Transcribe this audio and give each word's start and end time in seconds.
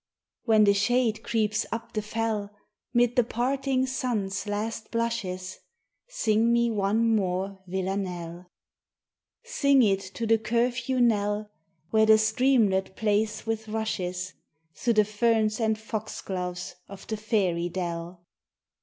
When 0.45 0.63
the 0.63 0.73
shade 0.73 1.21
creeps 1.21 1.67
up 1.71 1.93
the 1.93 2.01
fell 2.01 2.49
Mid 2.91 3.15
the 3.15 3.23
parting 3.23 3.85
sun's 3.85 4.47
last 4.47 4.89
blushes, 4.89 5.59
Sing 6.07 6.51
me 6.51 6.71
one 6.71 7.07
more 7.15 7.59
villanelle. 7.67 8.47
Sing 9.43 9.83
it 9.83 9.99
to 10.15 10.25
the 10.25 10.39
curfew 10.39 10.99
knell, 10.99 11.51
Where 11.91 12.07
the 12.07 12.17
streamlet 12.17 12.95
plays 12.95 13.45
with 13.45 13.67
rushes 13.67 14.33
Through 14.73 14.93
the 14.93 15.05
ferns 15.05 15.59
and 15.59 15.77
foxgloves 15.77 16.77
of 16.87 17.05
the 17.05 17.17
fairy 17.17 17.69
dell. 17.69 18.23